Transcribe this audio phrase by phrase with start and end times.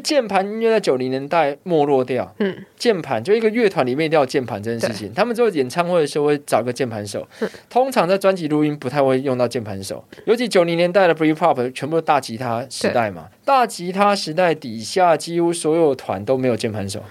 [0.00, 5.12] 键盘音乐在九零年代没落掉，嗯，键盘就一个乐团里面一定要有键盘这件事情。
[5.14, 7.26] 他们做演唱会的时候会找个键盘手，
[7.70, 17.02] 通常在专辑录音不太会用到键盘手，尤其九零年代的 Brit Pop 全部是大吉他时代嘛，大吉他时代底下几乎所有团都没有键盘手，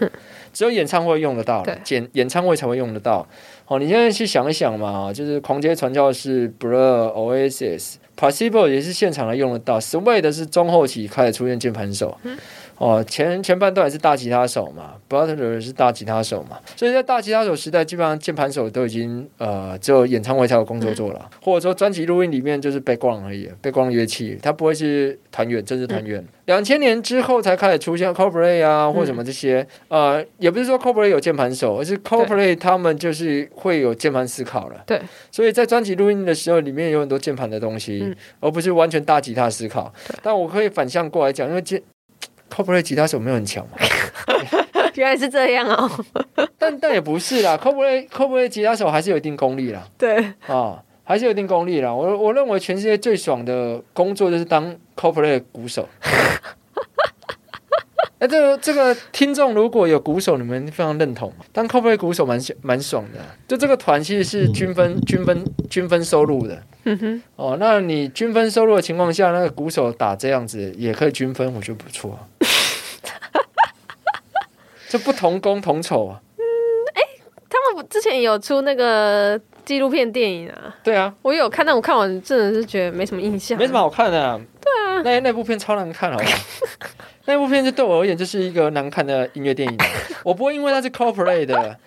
[0.54, 3.28] 只有演唱会用得到对，演演唱会才会用得到。
[3.68, 12.18] 哦，你现在去想一想嘛，就是狂街传教士、Blur、Oasis、Possible 也是现场来用得到，Suede 是中后期开始出现键盘手。
[12.82, 26.26] 哦，前前半段也是大吉他手嘛，Butler 是大吉他手嘛，所以在大吉他手时代，基本上键盘手都已经呃只有演唱会才有工作做了，或者说专辑录音里面就是 background 而已，background 乐器，它不会是团员，真是团员。
[26.46, 34.84] 两千年之后才开始出现 Coldplay 啊，或什么这些，呃，也不是说 Coldplay 有键盘手，而是 Coldplay 他们就是会有键盘思考了。
[34.88, 35.00] 对，
[35.32, 38.16] 所以在专辑录音的时候，里面有很多键盘的东西，嗯。
[38.40, 39.94] 而不是完全大吉他思考。
[40.24, 41.82] 但我可以反向过来讲，因为键
[42.52, 43.78] Coldplay 吉他手没有很强嘛，
[44.96, 45.90] 原来是这样哦。
[46.60, 51.94] 但但也不是啦，Coldplay Coldplay 吉他手还是有一定功力啦， 对，啊，还是有一定功力啦。
[51.94, 55.88] 我我认为全世界最爽的工作就是当 Coldplay 的鼓手。
[58.20, 61.46] 哎，这个这个听众如果有鼓手，你们非常认同吗？
[61.52, 66.62] 当 Coldplay 鼓手蛮蛮爽的啊、就这个团其实是均分均分均分收入的。
[66.84, 72.30] 嗯哼，哦，那你均分收入的情况下，那个鼓手打这样子也可以均分，我觉得不错、啊。
[74.92, 76.44] 这不同工同酬啊，嗯，
[76.96, 77.02] 哎
[77.50, 84.38] 他们之前有出那个纪录片电影啊，对啊，我有看，但我看完真的是觉得没什么印象，没什么好看的、啊。
[84.60, 86.38] 对啊，那那部片超难看，好不好？
[87.24, 89.86] 那部片就对我而言就是一个难看的音乐电影啊。
[90.26, 91.78] 我不会因为它是 Coldplay 的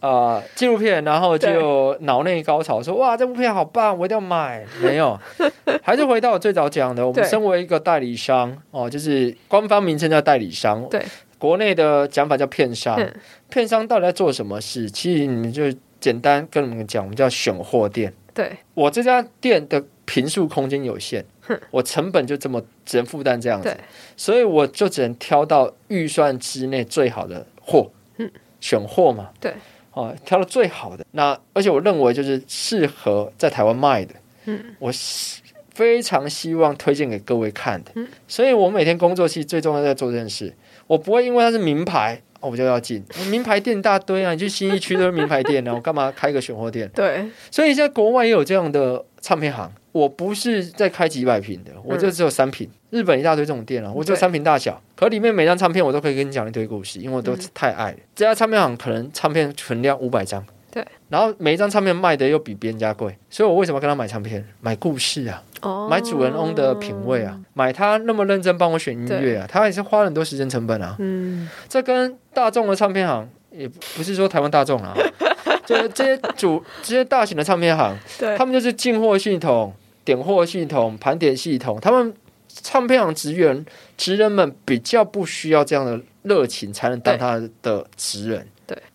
[0.00, 4.62] 呃纪录片，然后就脑内高潮说哇这部片好棒，我一定要买。
[4.82, 5.18] 没有，
[5.82, 11.02] 还是回到我最早讲的，我们身为一个代理商哦，就是官方名称叫代理商，对，
[11.42, 12.96] 国内的讲法叫片商。
[12.96, 13.12] 嗯。
[13.50, 14.88] 片商到底在做什么事？
[14.88, 15.64] 其实你们就
[15.98, 18.14] 简单跟你们讲，我们叫选货店。
[18.32, 21.24] 对，我这家店的平数空间有限，
[21.72, 23.76] 我成本就这么只能负担这样子，
[24.16, 28.30] 所以我就只能挑到预算之内最好的货，嗯。
[28.60, 29.52] 选货嘛，对，
[29.92, 31.04] 哦，挑到最好的。
[31.10, 34.14] 那而且我认为就是适合在台湾卖的，
[34.44, 35.41] 嗯，我希
[35.74, 40.54] 非常希望推荐给各位看的，嗯所以我每天工作其实最重要在做这件事，
[40.86, 42.20] 我不会因为它是名牌。
[42.40, 43.00] 哦我就要进
[43.30, 44.32] 名牌店一大堆啊！
[44.32, 46.90] 你去新一区都是名牌店啊， 我干嘛开一个选货店？
[46.92, 49.70] 对，所以现在国外也有这样的唱片行。
[49.92, 52.68] 我不是在开几百平的，我就只有三平。
[52.90, 57.98] 日本一大堆这种店啊，我只有三平大小，可里面每张唱片我都可以跟你讲一堆故事，因为我都太爱了。
[58.16, 64.44] 这家唱片行可能唱片存量五百张，对，然后每一张唱片卖的又比别人家贵，所以我为什么要跟他买唱片？
[64.60, 70.94] 买故事啊，哦，买主人翁的品味啊，买他那么认真帮我选音乐啊，他也是花了很多时间成本啊。
[70.98, 74.94] 嗯，这跟大众的唱片行也不是说台湾大众啊，
[75.64, 77.96] 就这些主这些大型的唱片行，
[78.36, 79.72] 他们就是进货系统、
[80.04, 82.12] 点货系统、盘点系统，他们
[82.48, 83.64] 唱片行职员
[83.96, 88.46] 职人们比较不需要这样的热情，才能当他的职人。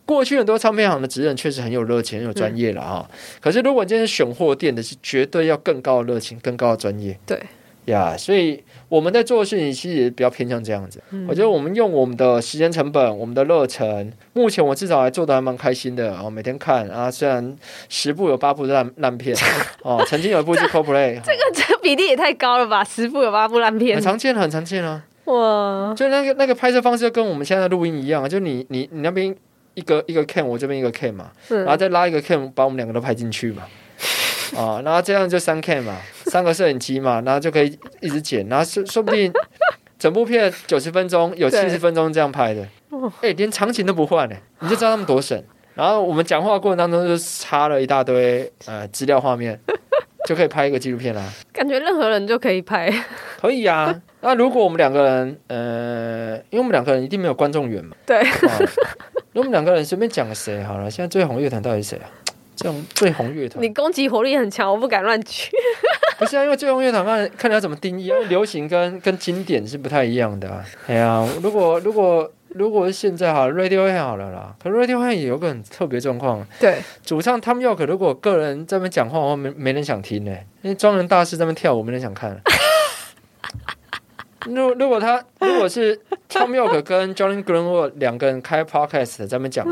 [0.08, 3.06] 对，过去很多唱片行的职人确实很有热情、很有专业了啊、
[3.42, 7.20] 可是如果今天是选货店的，是绝对要更高的热情、更高的专业。
[7.26, 7.40] 对
[7.86, 11.02] 呀所以我们在做的事情其实也比较偏向这样子。
[11.12, 16.30] 嗯我觉得我们用我们的时间成本、我们的热忱，目前我至少还做的还蛮开心的哦。
[16.30, 17.56] 每天看啊，虽然
[17.88, 19.34] 十部有八部是烂烂片
[19.84, 22.84] 哦，曾经有一部是 CoPlay， 这个这个比例也太高了吧？
[22.84, 25.06] 十部有八部烂片很，常见，很常见啊。
[25.24, 29.34] 哇，就那个那个拍摄方式跟我们现在的录音一样啊，就你你你那边
[29.78, 33.62] 一个一个 cam，我这边一个 cam 嘛，嗯然后再拉一个 cam，把我们两个都拍进去嘛。
[34.58, 35.96] 啊，然后这样就三 cam 嘛，
[36.26, 39.32] 三个摄影机嘛，然后就可以一直剪，然后说说不定
[40.00, 45.42] 整部片九十分钟有七对十分钟这样拍的，哦哎、连场景都不换哎，你就知道他们多省。
[45.76, 49.60] 然后我们讲话过程当中就插了一大堆呃资料画面，
[50.28, 51.24] 就可以拍一个纪录片啦。
[51.54, 52.92] 感觉任何人就可以拍，
[53.40, 54.02] 可以啊。
[54.22, 58.60] 那如果我们两个人，呃，因为我们两个人一定没有观众缘嘛，对，啊，
[59.38, 62.10] 我们两个人随便讲个谁好了，现在最红乐团到底是谁啊？
[62.58, 65.52] 这种最红乐团你攻击火力很强，我不敢乱举。
[66.18, 70.66] 不是啊，因为最红乐团看看你要怎么定义啊，因为流行跟 跟经典是不太一样的、啊。
[70.88, 80.32] 哎呀，如果如果如果是现在哈，Radiohead 好了啦，可 Radiohead 也有个很特别状况，对，主唱 Tom York 如果个人在那边讲话的话，没没人想听呢、
[80.64, 82.36] 因为庄人大师在那边跳舞，没人想看。
[84.54, 85.98] 如如果他如果是
[86.30, 89.72] Tom York 跟 Johnny Greenwood 两个人开 podcast 在那边讲话，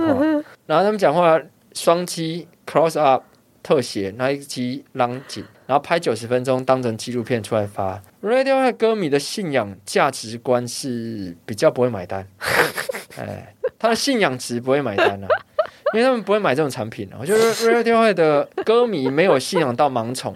[0.66, 1.40] 然后他们讲话
[1.74, 3.24] 双击 cross up
[3.64, 8.02] 特写，然后一击浪紧，然后拍九十分钟当成纪录片出来发。
[8.22, 12.28] Radiohead 歌迷的信仰价值观是比较不会买单，
[13.18, 15.28] 哎，他的信仰值不会买单啊，
[15.94, 17.18] 因为他们不会买这种产品啊。
[17.20, 20.34] 我觉得 Radiohead 的歌迷没有信仰到盲从，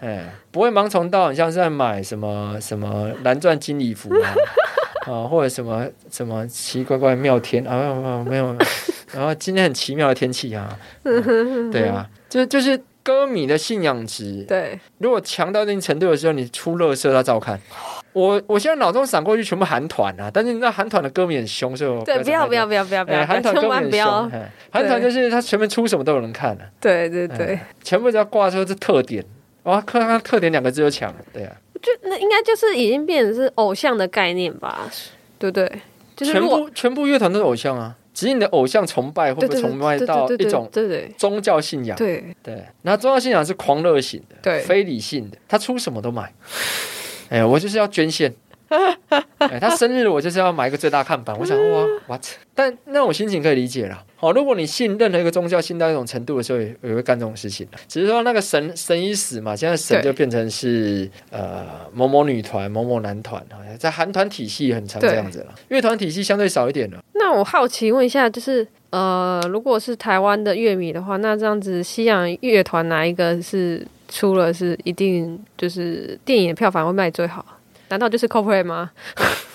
[0.00, 4.34] 哎，不会盲从到很像是在买什么什么蓝钻金礼服啊。
[5.06, 8.56] 啊，或者什么什么奇奇怪怪妙天啊，没有没有没有，
[9.14, 17.58] 然后今天很奇妙的天气啊，对啊，就就是歌迷的信仰值，对，如果强到一定程度的时候，你出乐色他照看。
[18.12, 24.28] 我我现在脑中闪过去全部韩团啊，但是你知道韩团的歌迷很凶，所以我对，不要不要不要不要不要，韩团歌迷很不要。
[24.28, 24.32] 凶，，
[24.70, 27.54] 韩团就是他前面出什么都有人看的，对对对。
[27.54, 29.24] 哎，全部只要挂出这特点，
[29.64, 31.56] 哇，看看特点两个字就强了，对啊。
[31.80, 34.90] 就那应该就是已经变成是偶像的概念吧，
[35.38, 35.70] 对不对？
[36.16, 41.96] 就是全部全部乐团都是偶像啊，只是你的偶像崇拜会不会崇拜到一种对对宗教信仰？
[41.96, 46.32] 对对，然后宗教信仰是狂热型的，对非理性的，他出什么都买。
[47.28, 48.34] 哎，我就是要捐献。
[49.38, 51.36] 哎，他生日我就是要买一个最大看板。
[51.38, 52.22] 我想哇，what？
[52.54, 54.04] 但那种心情可以理解了。
[54.16, 67.02] 好，如果你信任何一个宗教信到一种程度的时候，也也会干这种事情只是说那个神神已死嘛，现在神就变成是呃某某女团、某某男团，好像在韩团体系很常这样子了，乐团体系相对少一点了。
[67.14, 77.44] 那我好奇问一下，就是呃，如果是台湾的乐迷的话，那这样子西洋乐团哪一个是出了是一定就是电影的票房会卖最好？
[77.88, 78.90] 难道就是 Coldplay 吗？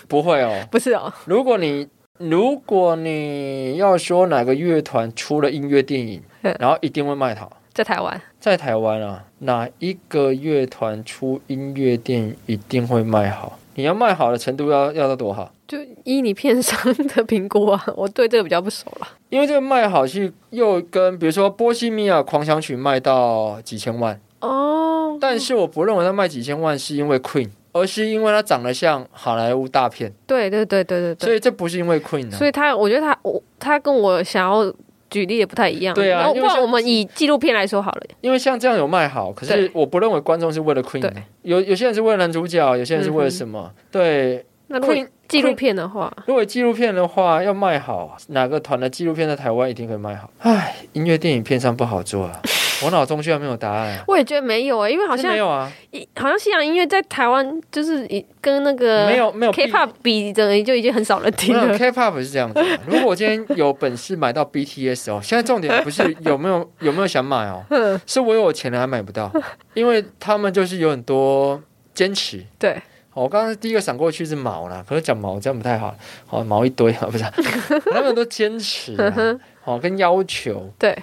[0.07, 1.87] 不会哦， 不是哦，如果你
[2.19, 13.57] 如果你要说哪个乐团出了音乐电影嗯，然后一定会卖好，在台湾在台湾啊，哪一个乐团出音乐电影一定会卖好？
[13.75, 15.51] 你要卖好的程度要要到多好？
[15.67, 19.07] 就依你片商的评估啊， 我对这个比较不熟了。
[19.29, 32.37] 因为这个卖好是又跟比如说《波西米亚狂想曲》卖到几千万，哦，但是我不认为它卖几千万是因为 Queen，而是因为它长得像好莱坞大片，对对对对对对，所以这不是因为 Queen 啊。
[32.37, 34.73] 所以他我觉得他我他跟我想要
[35.09, 35.93] 举例也不太一样。
[35.93, 38.01] 对啊不然我们以纪录片来说好了。
[38.21, 41.11] 因为像这样有卖好，可是我不认为观众是为了 Queen，
[41.41, 43.71] 有有些人是为了男主角，有些人是为了什么？
[43.91, 50.29] 对那如果 Queen 纪录片的话，如果纪录片的话要卖好，哪个团的纪录片在台湾一定可以卖好？
[50.39, 52.39] 唉，音乐电影片商不好做啊，
[52.83, 54.03] 我脑中居然没有答案、啊。
[54.07, 61.55] 我也觉得没有诶、因为好好像没有啊，一好像西洋音乐在台湾就是一跟那个没有没有 K-pop 比，整个就已经很少人听。
[61.77, 62.79] K-pop 是这样子的。
[62.85, 67.63] 如果我今天有本事买到 BTS 哦，现在重点不是有没有有没有想买哦，
[68.05, 69.31] 是我有钱了还买不到，
[69.73, 71.61] 因为他们就是有很多
[71.93, 72.43] 坚持。
[72.57, 72.81] 对，
[73.13, 75.95] 我刚刚第一个闪过去是毛啦，可是讲毛这样不太好，
[76.25, 77.23] 好毛一堆啊，不是？
[77.93, 79.13] 他们都坚持啊，
[79.61, 80.69] 好跟要求。
[80.77, 80.97] 对，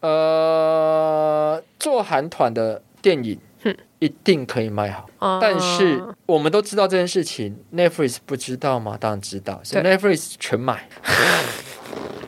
[0.00, 3.74] 呃，做韩团的电影哼。
[3.98, 5.38] 一定可以卖好，哦。
[5.40, 8.96] 但是我们都知道这件事情，Netflix 不知道吗？
[9.00, 10.86] 当然知道，所以 Netflix 全买，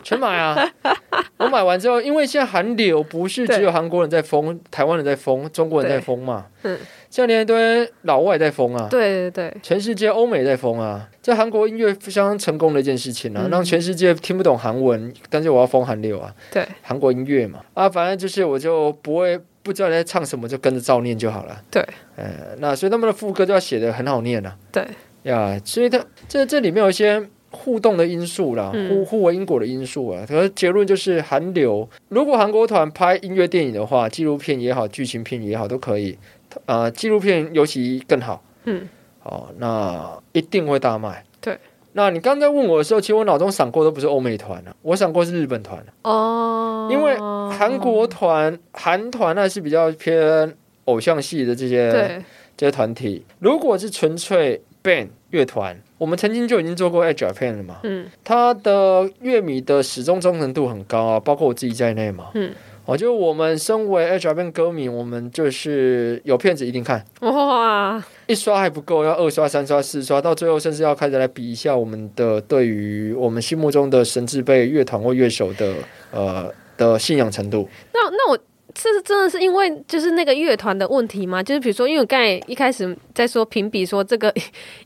[0.08, 0.56] 全买啊！
[1.36, 6.78] 我买完之后，因为现在韩流不是只有韩国人在疯，台湾人在疯，中国人在疯嘛，嗯，
[7.10, 8.88] 现在连一堆老外在疯啊。
[8.90, 13.50] 对对对，全世界欧美在疯啊，在韩国音乐相当成功的一件事情啊，嗯。
[13.50, 21.60] 让全世界听不懂韩文，但是我要疯韩流啊，对，韩国音乐嘛，啊，反正就是我就不会不知道你在唱什么，就跟着照念就好了。
[21.70, 21.84] 对，
[22.16, 24.82] 呃，那所以他们的副歌都要写的很好念啊，对，
[25.24, 27.22] 呀，所以他这这里面有一些
[27.58, 30.24] 互动的因素啦，嗯互互为因果的因素啊。
[30.26, 36.16] 可是结论就是韩流，如果韩国团拍音乐电影的话，纪录片也好，剧情片也好，都可以。
[36.64, 38.42] 呃，纪录片尤其更好。
[38.64, 38.88] 嗯，
[39.20, 41.24] 好，那一定会大卖。
[41.40, 41.56] 对，
[41.92, 47.16] 那你刚才问我的时候，其实我脑中闪过都不是欧美团啊，我闪过是日本团啊、哦，因为
[47.50, 50.54] 韩国团、韩团那是比较偏
[50.86, 52.24] 偶像系的这些对
[52.56, 53.24] 这些团体。
[53.38, 62.30] 如果是纯粹 band 乐团，我们曾经就已经做过 Edge Japan 了嘛，嗯它的乐迷的始终忠诚度很高啊，包括我自己在内嘛。
[62.34, 62.52] 嗯，
[62.86, 67.04] 我觉得我们身为 Edge Japan 歌迷，我们就是有片子一定看。
[67.20, 75.74] 哇，一刷还不够，要二刷、三刷、四刷，到最后甚至要开始来比一下我们的对于我们心目中的神之辈乐团或乐手的
[76.10, 77.68] 呃的信仰程度。
[77.92, 78.38] 那那我。
[78.80, 81.42] 这是真的是因为就是那个乐团的问题吗？
[81.42, 84.32] 就是比如说，因为我刚才一开始在说评比说这个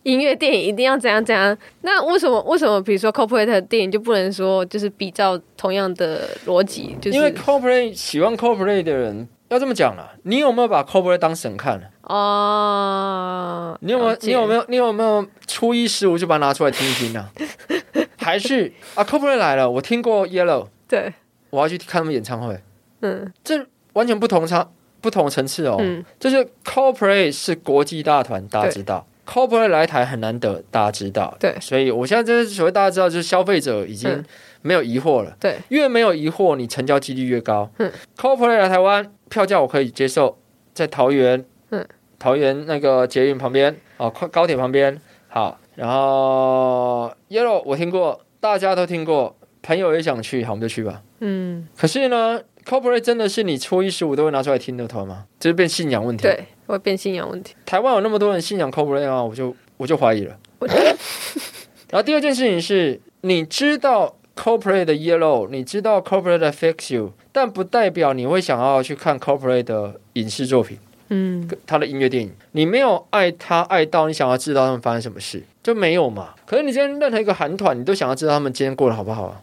[0.02, 6.96] 音乐电影一定要怎样怎样，那为什么为什么比如说 Coldplay 的电影就不能说就是比较同样的逻辑？
[7.02, 11.78] 就是因为 Coldplay 喜欢 Coldplay 的人要这么讲了，你有没有把 Coldplay 当神看？
[12.04, 14.64] 哦，你有没有你有没有？
[14.68, 17.30] 你有没有初一十五就把它拿出来听一听啊？
[18.16, 21.12] 还是啊，Coldplay 来了，我听过 Yellow，对，
[21.50, 22.58] 我要去看他们演唱会，
[23.02, 24.70] 嗯，这完全不同差
[25.00, 25.76] 不同层次哦。
[25.80, 29.06] 嗯，就是 Coldplay 是国际大团，大家知道。
[29.26, 31.36] Coldplay 来台很难得，大家知道。
[31.38, 34.24] 对所以我现在就是所谓大家知道，就是消费者已经嗯
[34.62, 35.36] 没有疑惑了。
[35.38, 37.70] 对，越没有疑惑，你成交几率越高。
[37.78, 40.38] 嗯 Coldplay 来台湾，票价我可以接受，
[40.74, 41.86] 在桃园，嗯，
[42.18, 45.58] 桃园那个捷运旁边，哦，快高铁旁边，好。
[45.74, 51.00] 然后 Yellow 我听过，大家都听过，朋友也想去，好，我们就去吧。
[51.20, 55.24] 嗯，可是呢，Coldplay 真的是你初一十五都会拿出来听的团吗？
[55.38, 57.54] 这是变信仰问题。，对，会变信仰问题。
[57.66, 60.36] 台湾有那么多人信仰 Coldplay 啊，我就我就怀疑了。
[60.58, 70.78] 我然后第二件事情是，你知道 Coldplay 的 Yellow，你知道 Coldplay 的 Fix You，但不代表你会想要去看 Coldplay 的影视作品，
[71.08, 72.32] 嗯，他的音乐电影。
[72.52, 76.30] 你没有爱他爱到你想要知道他们发生什么事，就没有嘛。
[76.46, 79.42] 可是你今天任何一个韩团，你都想要知道他们今天过得好不好啊？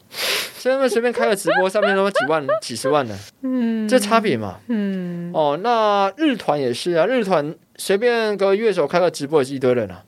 [0.60, 4.60] 所以他们随便开个直播，上面都几万、几十万的，嗯，这差别嘛。
[4.68, 10.04] 嗯，哦，那日团也是啊，日团随便个乐手开个直播也是一堆人啊。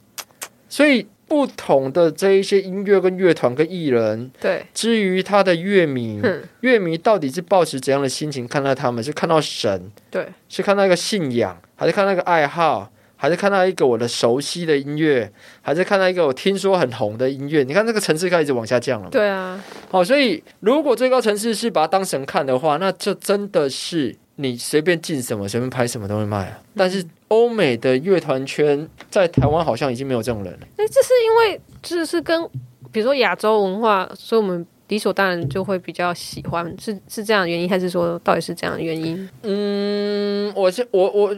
[0.67, 9.01] 所以不同的这一些音乐跟乐团跟艺人，对，至于他的乐迷，嗯，乐迷到底是抱持怎样的心情看待他们？
[9.03, 12.91] 是看到神，对，是看到一个信仰，还是看到一个爱好，
[13.21, 17.61] 还是看到一个我的熟悉的音乐，还是看到一个我听说很红的音乐？
[17.61, 19.11] 你看这个层次开始往下降了嘛。
[19.11, 26.59] 对啊，好，所以如果最高层次是把它当神看的话，那这真的是你随便进什么、随便拍什么都会卖啊。
[26.75, 30.59] 但是欧美的乐团圈在台湾好像已经没有这种人了。
[30.77, 32.43] 哎，这是因为这是跟
[32.91, 39.29] 比如说亚洲文化，所以我们理所当然就会比较喜欢，是是这样的原因，还是说到底是这样的原因？
[39.43, 41.37] 嗯，我是我我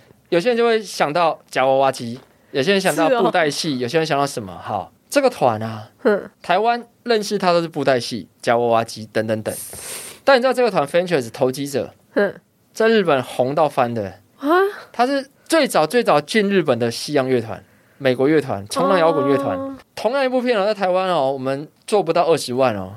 [0.31, 2.17] 有些人就会想到夹娃娃机，
[2.51, 4.57] 有些人想到布袋戏，有些人想到什么？
[4.57, 9.53] 好，这个团啊，哼，台湾认识他都是布袋戏、夹娃娃机等等等。
[10.23, 12.33] 但你知道这个团 Ventures 投机者哼，
[12.71, 14.47] 在日本红到翻的，啊，
[14.93, 17.61] 他是最早最早进日本的西洋乐团、
[17.97, 19.57] 美国乐团、冲浪摇滚乐团。
[19.57, 22.95] 哦同样一部片哦，在台湾哦，我们做不到二十万哦。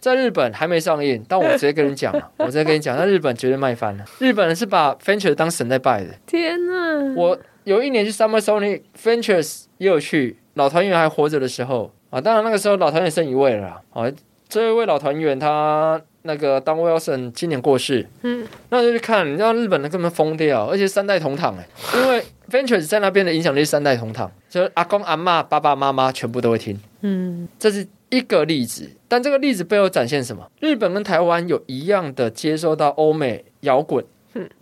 [0.00, 4.04] 在日本还没上映，但我直接跟你讲啊， 我直接跟你讲，在日本绝对卖翻了。
[4.18, 6.10] 日本人是把 Ventures 当神在拜的。
[6.26, 7.14] 天哪！
[7.14, 14.10] 我有一年去 Summer Sonic Ventures 也有去，老团员还活着的时候啊，当然那个时候老团员剩一位了啊，
[14.48, 30.50] 这一位老团员他那个当 Wilson 今年过世，嗯，那就去看，你知道日本人根本疯掉，而且三代同堂哎，因为 Ventures 在那边的影响力是三代同堂，就是阿公阿妈、爸爸妈妈全部都会听，嗯，这是一个例子，但这个例子背后展现什么？
[30.60, 34.04] 日本跟台湾有一样的接收到欧美摇滚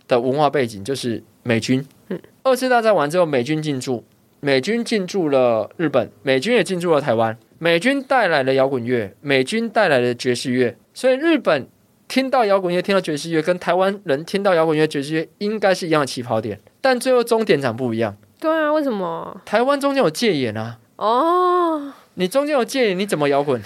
[0.07, 1.85] 的文化背景，就是美军。
[2.07, 4.03] 嗯二次大战完之后，美军进驻，
[4.39, 7.37] 美军进驻了日本，美军也进驻了台湾。
[7.59, 11.67] 美军带来了摇滚乐，美军带来了爵士乐，所以日本
[12.07, 18.15] 听到摇滚乐、听到爵士乐，跟台湾人听到摇滚乐、爵士乐应该是一样的起跑点，但最后终点长不一样。
[18.39, 19.41] 对啊，为什么？
[19.45, 23.61] 台湾中间有戒严啊，哦，你中间有戒严，你怎么摇滚？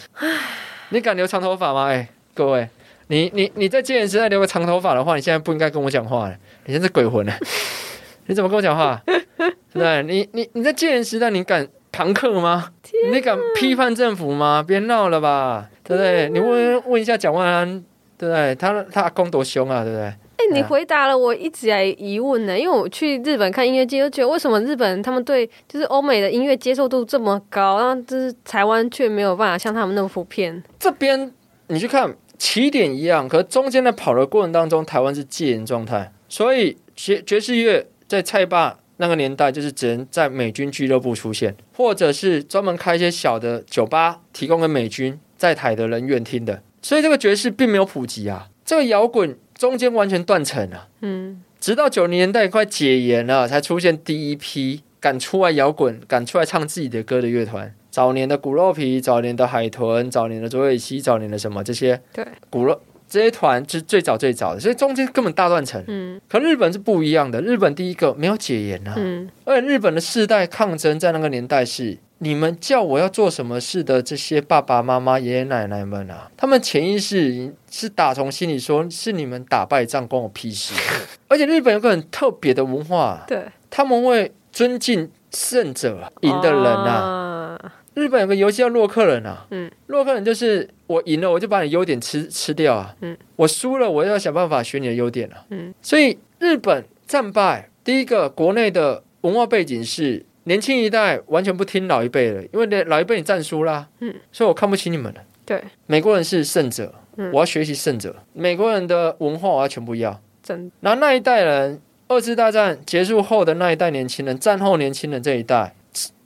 [0.90, 1.86] 你敢留长头发吗？
[1.88, 2.70] 哎、各位，
[3.08, 6.36] 你你你在戒严时代留个长头发的话，你现在不应该跟我讲话了，
[6.66, 7.34] 你现在是鬼魂了，
[8.28, 9.02] 你怎么跟我讲话？
[9.06, 10.04] 对不对？
[10.04, 12.72] 你你你在戒严时代，你敢朋克吗？
[13.12, 14.64] 你敢批判政府吗？
[14.66, 16.30] 别闹了吧，对不对？
[16.30, 17.84] 你问问一下蒋万安，
[18.18, 18.54] 对不对？
[18.56, 20.14] 他他阿公多凶啊，对不对？
[20.52, 30.64] 哎、你回答了我一直疑问呢，因为我去日本看音乐节，就觉得为什么日本人他们对就是欧美的音乐接受度这么高，然后就是台湾却没有办法像他们那么普遍。
[30.80, 31.32] 这边
[31.68, 50.90] 你去看起点一样，可是中间的跑的过程当中，台湾是戒严状态，所以爵爵士乐在蔡霸那个年代就是只能在美军俱乐部出现，或者是专门开一些小的酒吧，提供给美军在台的人员听的，所以这个爵士并没有普及啊，这个摇滚中间完全断层了。
[51.00, 57.74] 嗯，直到九零年代快解严了，才出现第一批敢出来摇滚、敢出来唱自己的歌的乐团。
[57.90, 62.82] 早年的骨肉皮，早年的海豚，早年的卓伟西，早年的什么这些，对，骨肉
[63.14, 65.84] 这些团是最早最早的，所以中间根本大断层。
[65.88, 71.98] 嗯可日本是不一样的，日本第一个没有解严啊，嗯而且日本的世代抗争在那个年代是。
[72.20, 80.74] 你们叫我要做什么事的这些爸爸妈妈、爷爷奶奶们啊，他们潜意识是打从心里说，是你们打败仗关我屁事。
[81.28, 87.58] 而且日本有个很特别的文化，对，他们会尊敬胜者、赢的人啊。
[87.62, 105.22] 啊，日本有个游戏叫洛克人啊，嗯，洛克人就是我赢了我就把你优点吃吃掉啊，嗯，我输了我要想办法学你的优点啊，嗯，所以日本战败，第一个国内的文化背景是年轻一代完全不听老一辈的，因为老一辈你战输啦，嗯，所以我看不起你们了。
[105.46, 107.30] 对，美国人是胜者，嗯。
[107.34, 110.22] 我要学习胜者，美国人的文化我要全部要。
[110.42, 110.72] 真。
[110.80, 115.76] 然后那一代人，二次大战结束后的那一代年轻人，战后年轻人这一代，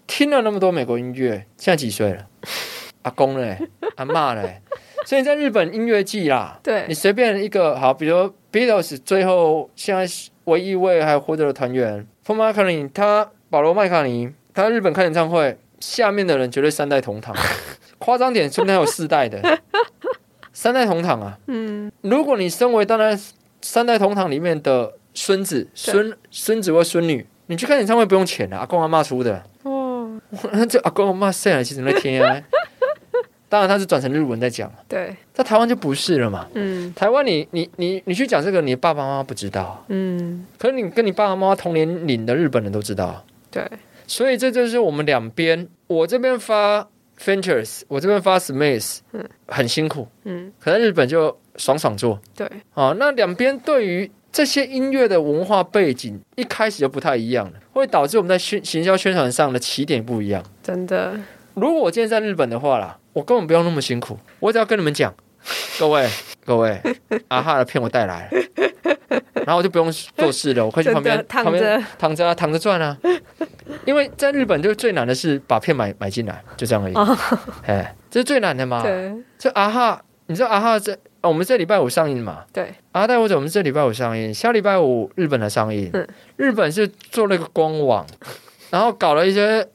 [0.08, 2.26] 听了那么多美国音乐，现在几岁了？
[3.04, 3.58] 阿公嘞，
[3.96, 4.62] 阿妈嘞，
[5.06, 6.86] 所以在日本音乐季啦，对。
[6.88, 10.06] 你随便一个好，比如 Beatles 最后现在
[10.46, 17.34] 唯一一位还活着的团员 Paul McCartney，他保罗麦卡尼，他日本开演唱会，下面的人绝对三代同堂，
[18.00, 19.60] 夸张点，说不定还有四代的，
[20.52, 21.38] 三代同堂啊。
[21.48, 21.90] 嗯。
[22.02, 23.18] 如果你身为当然
[23.62, 29.44] 三代同堂里面的孙子、孙孙子或孙女，你去看演唱会不用钱的，阿公阿妈出的。
[29.64, 29.77] 哦，
[30.70, 32.42] 这阿公阿妈生来其实在天啊。
[33.50, 36.46] 当然他是转成日文在讲，对，在台湾就不是了嘛。
[36.54, 36.94] 嗯。
[36.94, 40.46] 台湾你你你你去讲这个，你爸爸妈妈不知道，嗯。
[40.58, 43.66] 可是你跟你爸爸妈妈同年龄的日本人都知道，对，
[44.06, 46.86] 所以这就是我们两边，我这边发
[47.18, 49.26] Ventures，我这边发 Smith，嗯。
[49.48, 50.52] 很辛苦，嗯。
[50.60, 52.20] 可能日本就爽爽做。
[52.36, 60.44] 对，啊，那两边对于这些音乐的文化背景一开始就不太一样了，会导致我们在宣行销宣传上的起点不一样。
[60.62, 61.14] 真的，
[61.56, 65.14] 如果我今天在日本的话啦，我根本不用那么辛苦，我只要跟你们讲，
[65.80, 66.08] 各位
[66.46, 66.80] 各位，
[67.30, 68.42] 阿哈的片我带来了，
[69.46, 72.96] 然后我就不用做事了，我可以去旁边躺旁边着，躺着啊，躺着赚啊。
[73.86, 76.94] 因为在日本就是最难的是把片买买进来，就这样而已。
[76.94, 77.18] 哦
[77.66, 78.84] 哎，这是最难的嘛。
[78.84, 82.44] 对这阿哈，你知道阿哈这、哦我们这礼拜五上映嘛？
[82.54, 85.90] 对，阿哈带我走，我们这礼拜五上映，下礼拜五日本的上映。
[85.94, 88.06] 嗯日本是做了一个官网，
[88.70, 89.68] 然后搞了一些，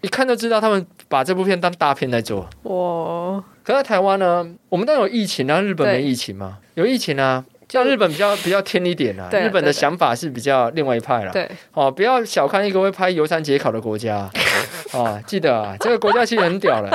[0.00, 2.48] 一看就知道他们把这部片当大片在做。
[2.62, 6.58] 哇可在台湾呢，我们当然有疫情啊，日本没疫情嘛？
[6.74, 7.44] 有疫情啊。
[7.68, 11.30] 像日本比较比较天一点啊，啊日本的想法是比较另外一派啦。
[11.30, 14.30] 对哦，不要小看一个会拍游山解考的国家，
[14.94, 16.88] 哦，记得啊，这个国家其实很屌的。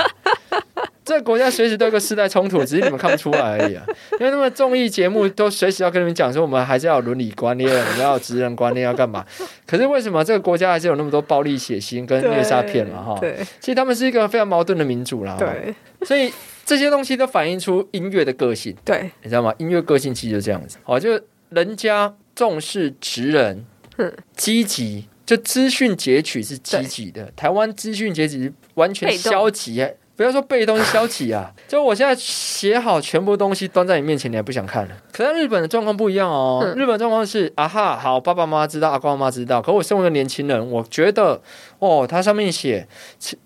[1.05, 3.83] 这个国家随时都有个世代冲突，只是你们看不出来而已啊。
[4.19, 9.25] 因为他们综艺节目都随时要跟你们讲说，我们还是要有伦理观念，我们要有职人观念，要干嘛？
[9.65, 13.03] 可是为什么这个国家还是有那么多暴力、血腥跟虐杀片嘛？
[13.03, 13.19] 哈，
[13.59, 15.33] 其实他们是一个非常矛盾的民主啦。
[15.33, 15.75] 哈，对
[16.07, 16.31] 所以
[16.65, 18.75] 这些东西都反映出音乐的个性。
[18.85, 19.53] 对，你知道吗？
[19.57, 23.65] 音乐个性其实就这样子，哦，就人家重视职人
[23.97, 31.51] 嗯，积极，就资讯截取是积极的，台湾资讯截取完全消极，不要说被动，是消极啊！
[31.67, 34.95] 就我现在写好全部东西端在你面前，你还不想看了。
[35.11, 41.41] 可是日本的状况不一样哦，嗯日本状况是啊哈，好，爸爸妈妈知道，阿公阿妈知道，可我身为一个年轻人，我觉得
[41.79, 42.87] 哦，它上面写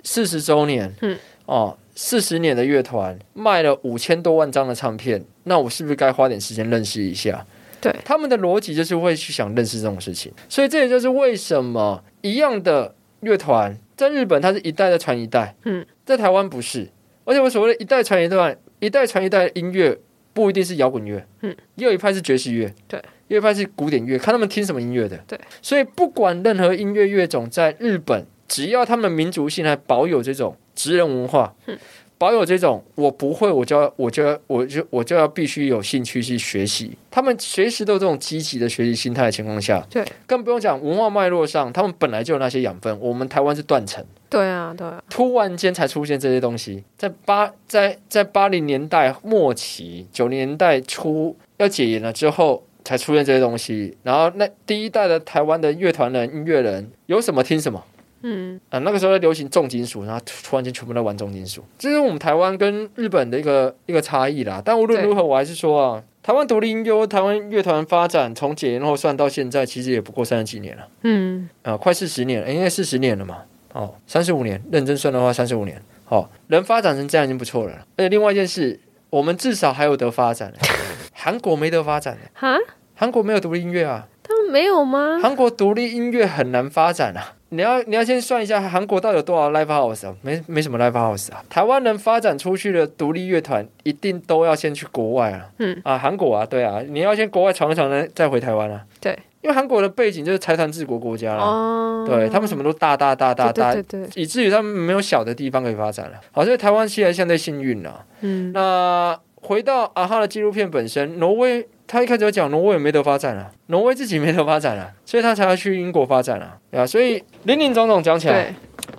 [0.03, 1.77] 四十周年，嗯，哦。
[1.99, 7.43] 四十年的乐团卖了五千多万张的唱片，那我是不是该花点时间认识一下？
[7.82, 16.89] 对他们的逻辑就是会去想认识这种事情，所以这也就是为什么一样的乐团在日本它是一代在传一代，嗯，在台湾不是，
[17.26, 19.96] 而且我所谓的一代传一代，一代传一代的音乐
[20.34, 31.78] 不一定是摇滚乐，嗯，也有一派是爵士乐，对，也有一派是古典乐，看他们听什么音乐的，对，所以不管任何音乐乐种在日本，只要他们民族性还保有这种职人文化，嗯。
[32.20, 36.98] 保有这种我不会，我就要我就要我就我就要必须有兴趣去学习。
[37.12, 43.00] 他们随时都有这种积极的学习心态的情况下，对，更不用讲文化脉络上，他们本来就有那些养分。
[43.00, 46.83] 我们台湾是断层，对啊，对啊，突然间才出现这些东西。
[46.97, 53.97] 在八在在八零年代末期、九零年代初要解严了之后，才出现这些东西。
[54.03, 57.83] 然后那第一代的台湾的乐团人、音乐人有什么听什么。
[58.23, 64.59] 嗯，啊，那个时候在流行重金属，然后突突然间全部都玩重金属，这是我们台湾跟日本的一个一个差异啦。
[64.65, 73.43] 但无论如何，我还是说啊，台湾独立音乐、台湾乐团发展从解严后算到现在，其实也不过三十几年了，嗯，啊，快四十年了，应该四十年了嘛。
[73.73, 75.82] 哦，三十五年，认真算的话，三十五年。
[76.10, 77.73] 哦，能发展成这样已经不错了。
[77.97, 80.53] 而且另外一件事，我们至少还有得发展，
[81.13, 82.58] 韩国没得发展，哈，
[82.95, 85.19] 韩国没有独立音乐啊，他们没有吗？
[85.21, 87.34] 韩国独立音乐很难发展啊。
[87.49, 90.13] 你要你要先算一下韩国到底有多少 live house 啊？
[90.21, 91.41] 没没什么 live house 啊。
[91.49, 95.49] 台湾能发展出去的独立乐团，一定都要先去国外啊。
[95.60, 98.84] 嗯啊，韩国啊，对啊，你要先国外闯一闯，呢，再回台湾啊。
[98.99, 104.21] 对，因为韩国的背景就是财团治国国家啦，哦，对他们什么都大大大大大，对对对，对。
[104.21, 106.19] 以至于他们没有小的地方可以发展了。
[106.32, 108.06] 好，所以台湾现在相对幸运了。
[108.21, 118.54] 嗯，那回到阿哈的纪录片本身，挪威他一开始有讲挪威也没得发展啊，挪威自己没得发展啊，所以他才要去英国发展啊，对啊，所以林林总总讲起来，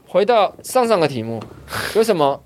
[0.06, 1.42] 回到上上个题目，
[1.96, 2.42] 有什么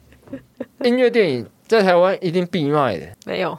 [0.83, 3.57] 音乐电影在台湾一定必卖的，没有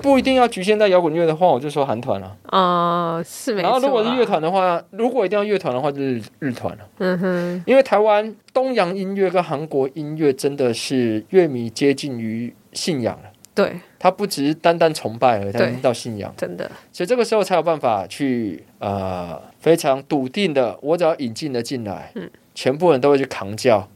[0.00, 2.36] 不一定要局限在摇滚乐的话，我就说韩团了。
[2.46, 3.72] 啊，是没错啦。
[3.72, 6.88] 然后如果是乐团的话，如果一定要乐团的话，就是日日团了。
[6.98, 13.30] 嗯哼，因为台湾东洋音乐跟韩国音乐真的是乐迷接近于信仰了。
[13.54, 23.86] 对，他不只是单单崇拜而已，它对已经到信仰，真的，所以这个时候才有办法去呃非常笃定的，我只要引进了进来，嗯全部人都会去扛教，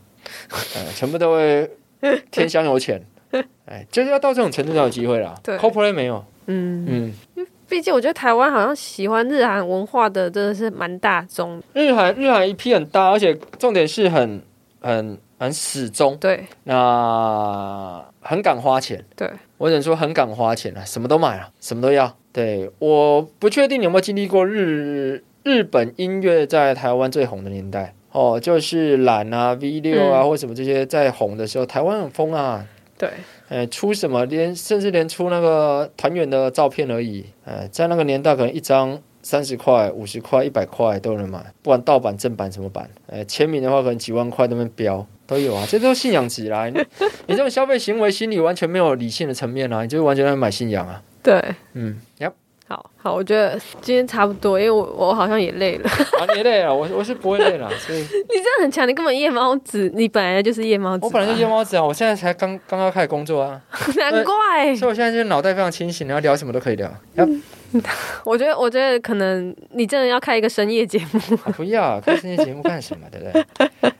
[0.74, 1.70] 呃，全部都会
[2.30, 3.00] 添香有钱，
[3.66, 5.34] 哎，就是要到这种程度才有机会啦。
[5.42, 5.56] 对。
[5.58, 11.62] C o p l a y 没有，嗯，嗯，毕竟我觉得台湾好像喜欢日韩文化的真的是蛮大众。
[11.72, 14.40] 日韩日韩一批很大，而且重点是很
[14.80, 16.46] 很很始终，对。
[16.64, 19.04] 那很敢花钱。
[19.16, 22.16] 对，我只能说很敢花钱啊，什么都买啊，什么都要。
[22.32, 32.66] 对，我不确定你有没有经历过日日本音乐在台湾最红的年代哦，就是懒啊、V 六啊、嗯或什么这些在红的时候，台湾很疯啊。
[32.96, 33.10] 对，
[33.50, 46.70] 呃，出什么连甚至连出那个团员的照片而已，呃，在那个年代可能一张三十块、五十块、一百块都能买，不管盗版、正版什么版，呃，签名的话可能几万块都能标都有啊，这都是信仰起来。
[46.70, 46.78] 你
[47.28, 51.02] 你这种消费行为心理完全没有理性的层面啊，你就完全在买信仰啊。
[51.22, 51.38] 对，
[51.74, 52.32] 嗯，呀，
[53.12, 55.88] 我觉得今天差不多，因为我我好像也累了。
[56.20, 61.06] 啊，你累了，我我是不会累了，所以你真的很强，你根本夜猫子，你本来就是夜猫子吧。
[61.06, 63.60] 我本来就夜猫子啊，我现在才刚刚刚开始工作啊，
[63.96, 64.74] 难怪。
[64.76, 66.86] 所以我现在就是脑袋非常清醒，然后聊什么都可以聊。
[67.14, 67.26] 呀，
[68.24, 71.20] 我觉得，我觉得可能你真的要开一个深夜节目。
[71.44, 73.92] 啊不要开深夜节目干什么，对不对？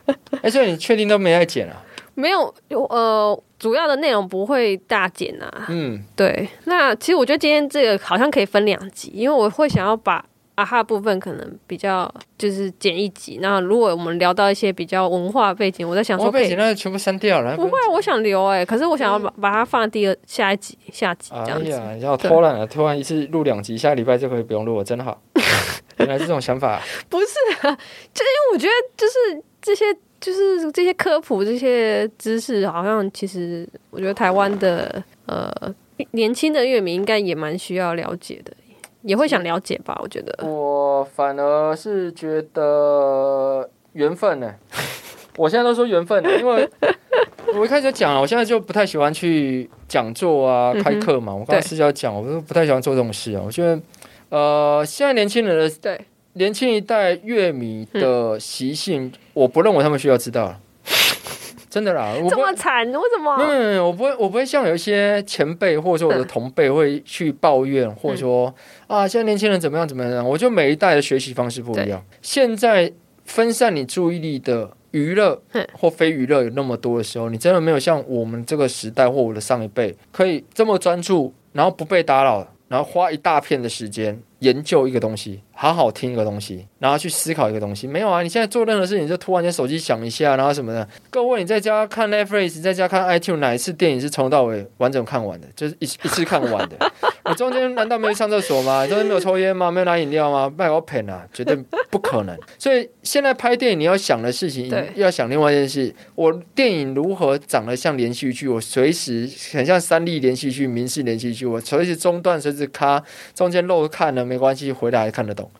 [0.43, 1.83] 哎，所以你确定都没在剪啊？
[2.17, 2.53] 没有，
[2.89, 5.67] 呃，主要的内容不会大减啊。
[5.69, 10.25] 嗯，对，那其实我觉得今天这个好像可以分两集，因为我会想要把
[10.55, 13.39] 啊哈部分可能比较就是剪一集。
[13.43, 17.55] 那如果我们聊到一些比较文化背景，我在想说可以我被剪那全部删掉了。
[17.55, 21.71] 不会，啊，我想留哎、可是我想要把把它放在第二下一集下集这哎样子。
[21.71, 25.21] 呀，你要偷懒了，突然一次录两集，下礼拜就可以不用录了，真好。
[25.99, 27.27] 原来这种想法， 不是
[27.61, 27.73] 啊，
[28.15, 29.85] 就因为我觉得就是这些
[30.27, 35.49] 就是这些科普这些知识，好像其实我觉得台湾的呃
[36.11, 38.53] 年轻的乐迷应该也蛮需要了解的，
[39.03, 39.97] 也会想了解吧？
[40.03, 40.45] 我觉得。
[40.45, 44.53] 我反而是觉得缘分呢。
[45.39, 46.69] 我现在都说缘分呢，因为
[47.55, 51.33] 我一开始就讲了，我现在就不太喜欢去讲座啊、开课嘛。
[51.33, 53.43] 我刚刚对私下讲，我都不太喜欢做这种事啊。
[53.47, 53.81] 我觉得，
[54.31, 56.01] 呃，现在年轻人的对，
[56.37, 60.61] 年轻一代乐迷的习性，我不认为他们需要知道了。
[61.69, 63.37] 真的啦，我这么惨，为什么？
[63.37, 68.55] 没有没有，我不会，我不会像有一些前辈或者说我的嗯同辈会去抱怨，或者说
[68.87, 70.27] 啊，现在年轻人怎么样怎么样。
[70.27, 72.03] 我觉得每一代的学习方式不一样。
[72.23, 72.91] 现在
[73.25, 87.87] 分散你注意力的娱乐嗯或非娱乐有那么多的时候，你真的没有像我们这个时代或我的上一辈可以这么专注，然后不被打扰，然后花一大片的时间研究一个东西，好好听一个东西，然后去思考一个东西。
[87.87, 90.87] 没有啊，你现在做任何事情就突然间手机响一下，然后什么的。
[91.09, 95.47] 各位，你在家看 Netflix，在家看 iTunes，哪一次电影是从头到尾完整看完的？
[95.57, 96.77] 就是一一次看完的。
[97.29, 98.87] 你中间难道没有上厕所吗？
[98.87, 99.71] 中间没有抽烟吗？
[99.71, 100.53] 没有拿饮料吗？
[100.57, 101.57] 卖我骗啊，绝对
[101.91, 102.39] 不可能。
[102.59, 108.47] 所以现在拍电影，你要想的事情，要想另外一件事：我电影如何长得像连续剧？
[108.47, 113.03] 我随时很像三立连续剧、民视连续剧，我随时中断，随时咔，
[113.35, 115.51] 中间漏看了没关系，回来还看得懂。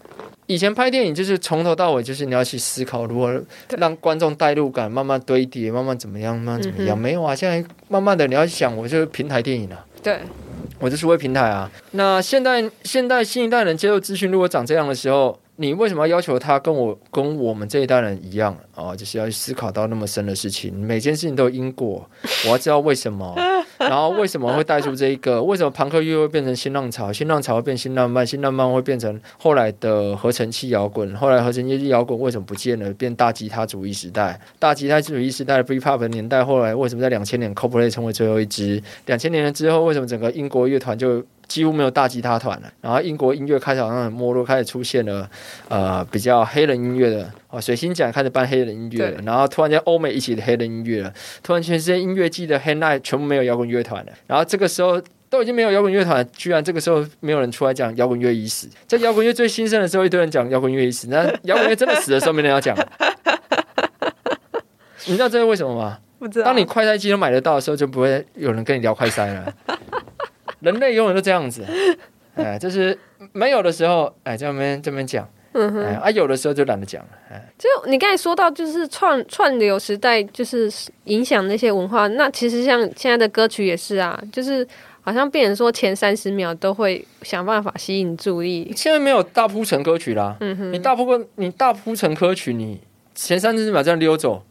[0.49, 3.43] 以前拍电影就是从头到尾，就是你要去思考如何
[3.79, 6.97] 让观众代入感慢慢堆叠，慢慢怎么样，慢慢怎么样。
[6.97, 9.85] 嗯没有啊，现在慢慢的你要想，我就是平台电影啊。
[10.03, 10.21] 对，
[10.79, 11.69] 我就是为平台啊。
[11.93, 22.09] 那现代现代新一代人接受资讯如果长这样的时候，你为什么要要求他跟我跟我们这一代人一样啊、就是要去思考到那么深的事情，每件事情都有因果，
[22.45, 23.35] 我要知道为什么，
[23.89, 38.83] 然后为什么会带出这一个，为什么朋克乐会变成新浪潮，新浪潮会变新浪漫，新浪漫会变成后来的合成器摇滚，后来合成器摇滚为什么不见了，变大吉他主义时代，大吉他主义时代的 Britpop 的年代，后来为什么在两千年 Coldplay 成为最后一支？
[39.07, 42.73] 两千年之后，为什么整个英国乐团就几乎没有大吉他团了。
[42.81, 45.29] 然后英国音乐开始好像很没落，开始出现了
[45.69, 55.01] 呃比较黑人音乐的哦，水星奖开始办黑人音乐了，然后突然间欧美一起的黑人音乐了，突然全世界音乐季的 head night 全部没有摇滚乐团了，然后这个时候。
[55.29, 58.69] 都已经没有摇滚乐团，居然这个时候没有人出来讲摇滚乐已死。
[58.87, 62.77] 在摇滚乐最兴盛的时候，一堆人讲摇滚乐已死，那摇滚乐真的死的时候，没人要讲。
[65.07, 65.99] 你知道这是为什么吗？
[66.21, 66.45] 不知道。
[66.45, 69.53] 当你快塞机都买得到的时候，就不会有人跟你聊快塞了。
[70.61, 71.67] 人类永远都这样子，
[72.37, 72.97] 哎，就是
[73.33, 80.71] 没有的时候，哎，这边这边讲，嗯哼，哎，啊，有的时候就懒得讲了，哎，就你刚才说到，就是串串流时代，就是
[81.05, 82.07] 影响那些文化。
[82.09, 84.67] 那其实像现在的歌曲也是啊，就是
[85.01, 88.73] 好像变成说前三十秒都会想办法吸引注意。
[88.77, 92.81] 现在没有大铺陈歌曲啦，嗯哼，你大铺个你大铺陈歌曲，你
[93.15, 94.43] 前三十秒这样溜走，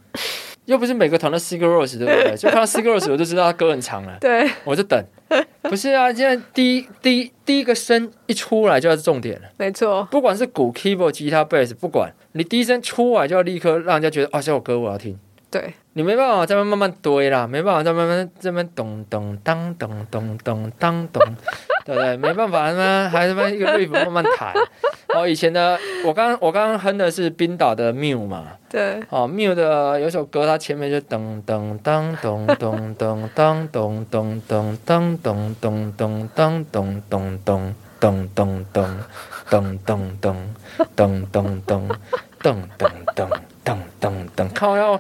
[0.65, 2.36] 又不是每个团都 s i g a Rose 对不对？
[2.38, 5.04] 就看到 s i g a Rose 我就知道他歌很长了，对，我就等。
[5.63, 9.47] 不是啊，现在第一第一第一个声一出来就要是重点了。
[9.58, 15.17] 没错，不管是鼓、keyboard、吉他、bass，不管你第一声出来就要立刻让人家觉得啊，这首歌我要听。
[15.49, 21.23] 对，你没办法再慢慢堆啦，没办法再慢慢这边咚咚当咚咚咚当咚，
[21.86, 22.17] 对不对？
[22.17, 24.53] 没办法，他妈还他妈一个 riff 慢慢弹。
[25.13, 38.99] 哦，以前的我刚我刚刚哼的是冰岛的 Mew 嘛，对，哦，Mew 的有首歌，它前面就噔噔当咚咚咚当咚咚咚当咚咚咚当咚咚咚咚咚咚咚
[39.49, 40.27] 咚咚
[40.93, 41.88] 咚咚咚
[42.43, 43.29] 噔噔噔
[43.65, 44.93] 噔噔噔，靠要！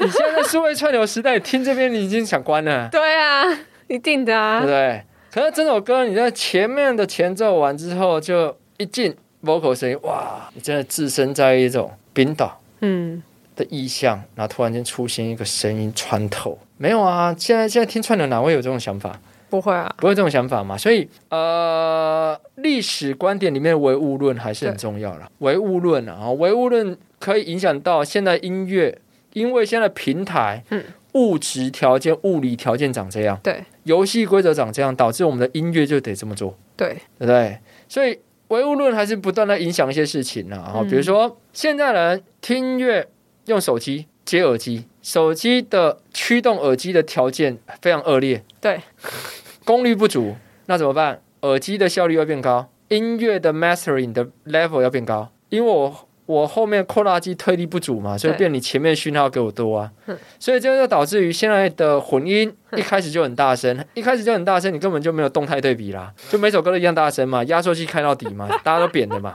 [0.00, 3.42] 你现在在数位串流时代，听这边你已经想关了， 对啊，
[3.88, 5.42] 一定的啊对啊不，对？
[5.42, 10.48] 可是这首歌你在前面的前奏完之后，就一进 vocal 声音，哇！
[10.54, 13.22] 你真的置身在一种冰岛嗯，
[13.56, 17.34] 的意象，然后突然间出现一个声音穿透，没有啊？
[17.36, 19.18] 现在现在听串流哪会有这种想法？
[19.52, 20.78] 不会啊，不会这种想法嘛？
[20.78, 25.30] 所以呃，历史观点里面的唯物论还是很重要了。
[25.40, 28.98] 唯物论啊，唯物论可以影响到现在音乐，
[29.34, 37.58] 因为现在平台，嗯物质条件、物理条件长这样，对游戏规则长这样，导致我们的音乐就得这么做，对，对不对？
[37.86, 40.64] 所以唯物论还是不断的影响一些事情啊。
[40.64, 43.06] 然后嗯比如说现在人听音乐
[43.44, 48.80] 用手机接耳机，手机的驱动耳机的条件非常恶劣，对，
[49.64, 50.34] 功率不足，
[50.66, 51.20] 那怎么办？
[51.42, 69.34] 耳机的效率要变高，音乐的 mastering 的 level 要变高，因为我我后面扩大机推力不足嘛，所以变你前面讯号给我多啊嗯，所以这就导致于现在的混音嗯一开始就很大声，一开始就很大声，你根本就没有动态对比啦，就每首歌都一样大声嘛，压缩机开到底嘛， 大家都扁的嘛。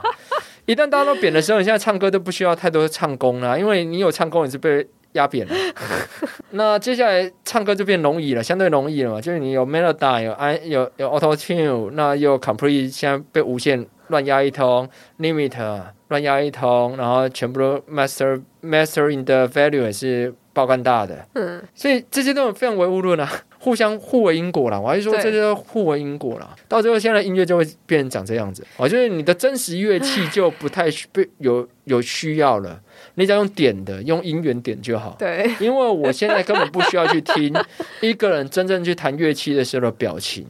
[0.64, 5.54] 一旦大家都扁的时候，你现在唱歌都不需要太多唱功啦，因为你有唱功，你是被压扁了。
[6.50, 24.78] 那接下来唱歌就变容易了，相对容易了嘛，就是你有 melody，有 i 有有 auto tune，那又 complete，现在被无限乱压一通，limit 乱压一通，然后全部都 master mastering 的 value 也是爆干大的，嗯，所以这些都非常唯物论啊，互相互为因果啦。
[24.78, 26.54] 我还是说对这就互为因果啦。
[26.68, 28.64] 到最后，现在音乐就会变成长这样子。
[28.76, 32.80] 哦，就是你的真实乐器就不太需被有有需要了，
[33.14, 35.16] 你只要用点的，用音源点就好。
[35.18, 37.52] 对，因为我现在根本不需要去听
[38.00, 40.46] 一个人真正去弹乐器的时候的表情，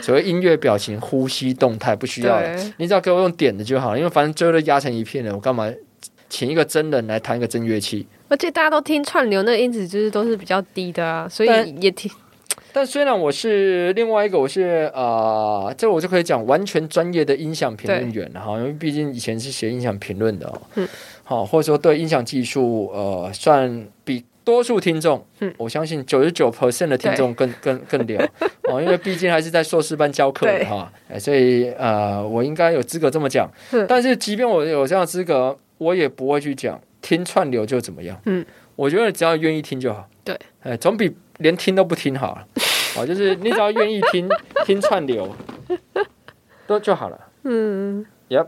[0.00, 5.70] 所谓音乐表情、呼吸动态不需要了，你只要给我用点的就好，因为反正最后都压成一片了，我干嘛
[6.28, 8.06] 请一个真人来弹一个真乐器？
[8.28, 12.10] 而且大家都听串流，那个音质就是都是比较低的啊，所以也听
[12.72, 20.88] 但虽然我是另外一个，我是呃，这我就可以讲完全专业的音响评论员了哈，因为毕竟以前是学音响评论的哦，嗯，
[21.22, 25.52] 好，或者说对音响技术呃，算比多数听众，嗯。
[25.58, 28.28] 我相信九十九 percent 的听众更更更了。
[28.70, 33.86] 哦，因为毕竟还是在硕士班教课的哈，哎所以呃，我应该有资格这么讲，嗯。
[33.86, 38.44] 但是即便我有这样的资格，我也不会去讲听串流就怎么样，嗯，
[38.76, 42.46] 我觉得只要愿意听就好，对，哎，总比连听都不听好了。
[42.96, 44.28] 哦，就是你只要愿意听
[44.64, 45.34] 听串流，
[46.66, 47.18] 都就好了。
[47.44, 48.06] 嗯。
[48.28, 48.46] Yep。